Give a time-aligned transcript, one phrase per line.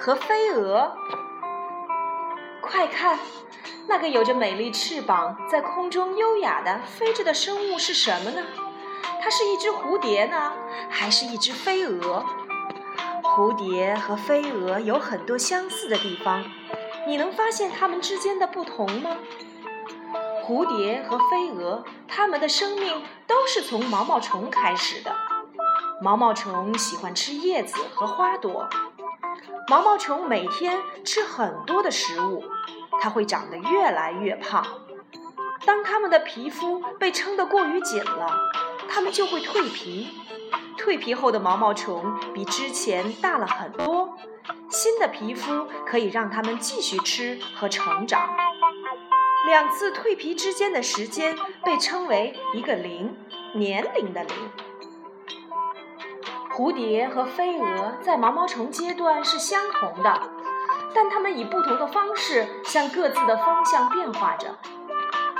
[0.00, 0.96] 和飞蛾。
[2.62, 3.18] 快看，
[3.86, 8.42] 那个有着美丽翅膀在空中优雅地飞着的生物是什么呢？
[9.22, 10.52] 它是一只蝴蝶呢，
[10.88, 12.24] 还是一只飞蛾？
[13.22, 16.42] 蝴蝶和飞蛾有很多相似的地方，
[17.06, 19.18] 你能发现它们之间的不同吗？
[20.46, 25.14] 蝴蝶和飞蛾，它们的生命都是从毛毛虫开始的。
[26.00, 28.66] 毛毛虫喜欢吃叶子和花朵。
[29.70, 32.42] 毛毛虫每天吃很多的食物，
[33.00, 34.66] 它会长得越来越胖。
[35.64, 38.36] 当它们的皮肤被撑得过于紧了，
[38.88, 40.08] 它们就会蜕皮。
[40.76, 44.18] 蜕皮后的毛毛虫比之前大了很多，
[44.68, 48.28] 新的皮肤可以让它们继续吃和成长。
[49.46, 53.16] 两次蜕皮之间的时间被称为一个零，
[53.54, 54.34] 年龄的零。
[56.60, 60.30] 蝴蝶和飞蛾在毛毛虫阶段是相同的，
[60.94, 64.58] 但它们以不同的方式向各自的方向变化着。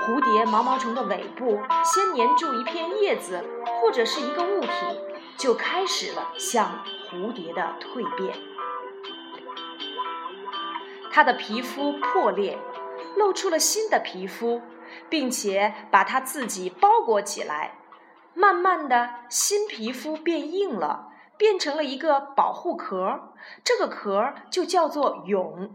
[0.00, 3.44] 蝴蝶毛毛虫的尾部先粘住一片叶子
[3.82, 4.70] 或者是一个物体，
[5.36, 8.34] 就开始了像蝴蝶的蜕变。
[11.12, 12.58] 它的皮肤破裂，
[13.18, 14.62] 露出了新的皮肤，
[15.10, 17.74] 并且把它自己包裹起来。
[18.32, 21.08] 慢慢的，新皮肤变硬了。
[21.40, 23.32] 变成了一个保护壳，
[23.64, 25.70] 这个壳就叫做蛹。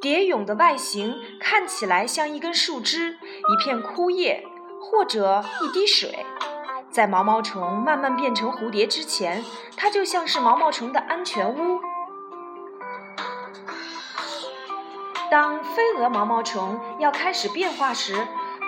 [0.00, 4.46] 蝶蛹的外形看起来像一根树枝、一片枯叶
[4.80, 6.24] 或者一滴水。
[6.88, 9.44] 在毛毛虫慢慢变成蝴蝶之前，
[9.76, 11.80] 它就像是毛毛虫的安全屋。
[15.28, 18.14] 当飞蛾毛毛虫要开始变化时，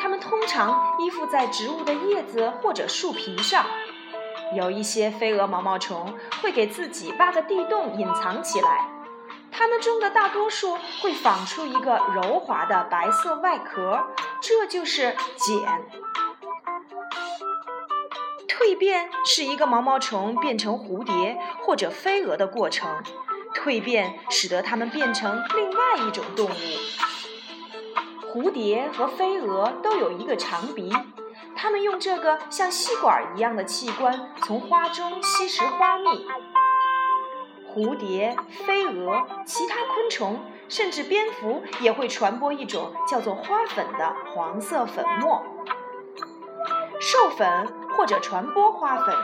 [0.07, 3.67] 它们通常依附在植物的叶子或者树皮上。
[4.55, 8.89] 有一些飞蛾毛毛虫会给自己挖个地洞隐藏起来。
[9.51, 14.07] 它们中的大多数会纺出一个柔滑的白色外壳，
[14.41, 15.61] 这就是茧。
[18.47, 23.03] 蜕变是一个毛毛虫变成蝴蝶或者飞蛾的过程。
[23.53, 27.16] 蜕变使得它们变成另外一种动物。
[28.37, 30.93] 蝴蝶和飞蛾都有一个长鼻，
[31.57, 36.27] 它们用这个像吸管一样的器官从花中吸食花蜜。
[37.73, 40.39] 蝴蝶、飞蛾、其他昆虫，
[40.69, 45.43] 甚至蝙蝠也会传播一种叫做花粉的黄色粉末。
[47.01, 49.17] 授粉或者传播花粉，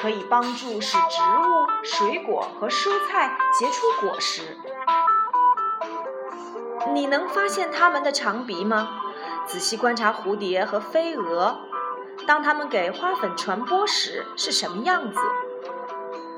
[0.00, 4.56] 可以帮助使植物、水果和蔬菜结出果实。
[6.92, 9.00] 你能发现它们的长鼻吗？
[9.46, 11.58] 仔细观察蝴蝶和飞蛾，
[12.26, 15.18] 当它们给花粉传播时是什么样子？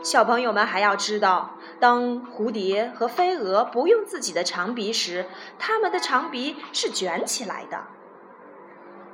[0.03, 5.27] 小朋友们还要知道，当蝴蝶和飞蛾不用自己的长鼻时，
[5.59, 7.85] 它们的长鼻是卷起来的。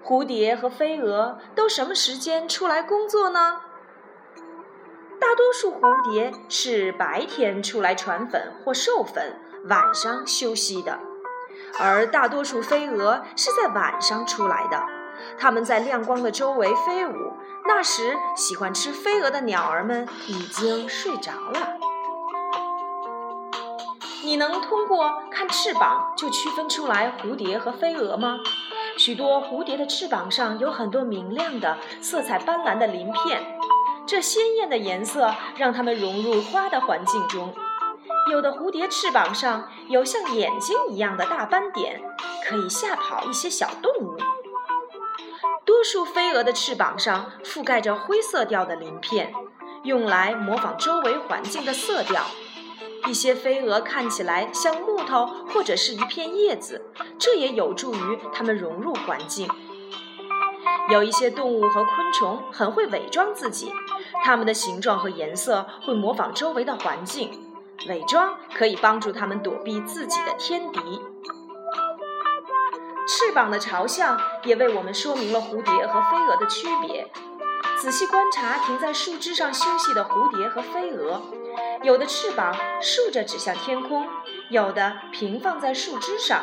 [0.04, 3.60] 蝴蝶和飞蛾都什么时间出来工作呢？
[5.20, 9.38] 大多数蝴蝶是白天出来传粉或授粉，
[9.68, 10.98] 晚上休息的。
[11.80, 14.82] 而大多数飞蛾是在晚上出来的，
[15.38, 17.32] 它们在亮光的周围飞舞。
[17.66, 21.76] 那时，喜欢吃飞蛾的鸟儿们已经睡着了。
[24.24, 28.38] 你能通过看翅膀就区分出来蝴蝶和飞蛾吗？
[28.96, 33.58] 许多蝴蝶的翅膀上有很多明亮的、色彩斑斓的鳞片，
[34.06, 37.54] 这鲜艳的颜色让它们融入花的环境中。
[38.30, 42.00] 有的蝴蝶翅膀上有像眼睛一样的大斑点，
[42.46, 44.16] 可以吓跑一些小动物。
[45.64, 49.32] 多数飞蛾的翅膀上覆盖着灰色调的鳞片，
[49.82, 52.24] 用来模仿周围环境的色调。
[53.06, 56.84] 一些飞蛾看起来像木头或者是一片叶子，
[57.18, 59.48] 这也有助于它们融入环境。
[60.90, 63.72] 有一些动物和昆虫很会伪装自己，
[64.24, 67.47] 它们的形状和颜色会模仿周围的环境。
[67.86, 70.80] 伪装可以帮助它们躲避自己的天敌。
[73.06, 77.10] 翅膀的朝向也为我们说明了蝴蝶和飞蛾的区别。
[77.78, 81.22] 仔细观察停在树枝上休息的蝴蝶和飞蛾，
[81.82, 84.06] 有的翅膀竖着指向天空，
[84.50, 86.42] 有的平放在树枝上。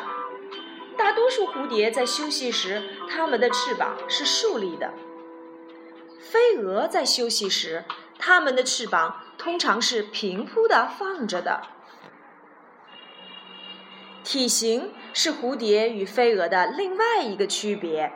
[0.98, 4.94] 大多数蝴蝶在休息时，它们的翅膀是竖立的。
[6.20, 7.84] 飞蛾在休息时，
[8.18, 9.22] 它们的翅膀。
[9.38, 11.62] 通常是平铺的放着的。
[14.24, 18.12] 体型是蝴蝶与飞蛾的另外一个区别。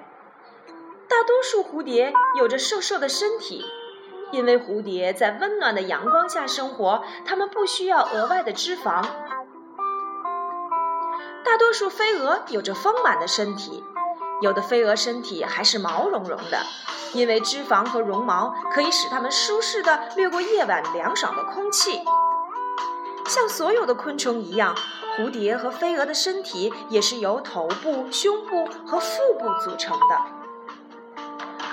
[1.08, 3.64] 大多数蝴蝶有着瘦瘦的身体，
[4.32, 9.04] 因为蝴蝶在温暖的阳光下生活，它们不需要额外的脂肪。
[11.44, 13.84] 大多数飞蛾有着丰满的身体，
[14.42, 16.66] 有的飞蛾身体还是毛茸茸的，
[17.14, 22.02] 因为脂肪和绒毛可以使它们舒适的掠过夜晚凉爽的空气。
[23.28, 24.76] 像所有的昆虫一样，
[25.18, 30.16] 蝴蝶和飞蛾的身体也是由头部、胸部和腹部组成的。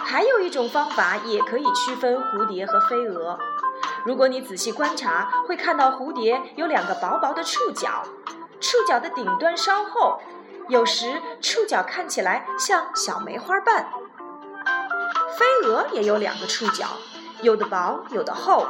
[0.05, 3.39] 还有一种方法也可以区分蝴蝶和飞蛾。
[4.05, 8.03] 如果你仔细观察，会看到蝴蝶有两个薄薄的触角。
[8.61, 10.19] 触角的顶端稍厚，
[10.69, 13.87] 有时触角看起来像小梅花瓣。
[15.39, 16.87] 飞蛾也有两个触角，
[17.43, 18.67] 有的薄，有的厚。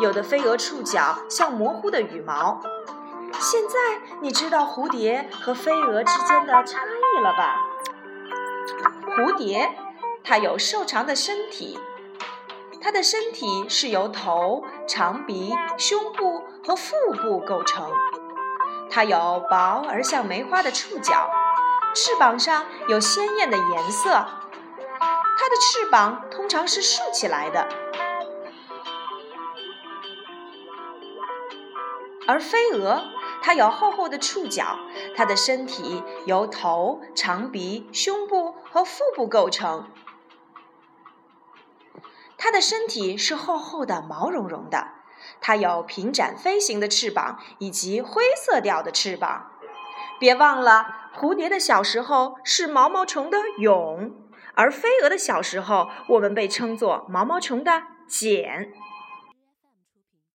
[0.00, 2.60] 有的飞蛾触角像模糊的羽毛。
[3.40, 7.56] 现在你知道蝴蝶和飞蛾之间的差异了吧？
[9.16, 9.74] 蝴蝶
[10.22, 11.78] 它有瘦长的身体，
[12.80, 17.90] 它的身体是由头、长鼻、胸部和腹部构成。
[18.90, 21.28] 它有薄而像梅花的触角，
[22.00, 24.08] 翅膀上有鲜艳的颜色。
[25.00, 27.68] 它的翅膀通常是竖起来的，
[32.28, 33.02] 而飞蛾
[33.42, 34.78] 它有厚厚的触角，
[35.16, 39.90] 它的身体由头、长鼻、胸部和腹部构成。
[42.36, 44.86] 它的身体是厚厚的、毛茸茸的。
[45.40, 49.50] 它有平展飞行的翅膀以及灰色调的翅膀。
[50.18, 54.12] 别忘了，蝴蝶的小时候是毛毛虫的蛹，
[54.54, 58.72] 而飞蛾的小时候我们被称作毛毛虫的茧。